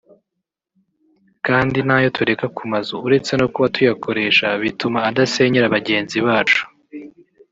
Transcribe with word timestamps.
kandi 1.45 1.77
n’ayo 1.87 2.09
tureka 2.17 2.45
ku 2.55 2.63
mazu 2.71 2.95
uretse 3.05 3.31
no 3.39 3.47
kuba 3.53 3.71
tuyakoresha 3.75 4.47
bituma 4.63 4.99
adasenyera 5.09 5.73
bagenzi 5.75 6.17
bacu 6.27 6.61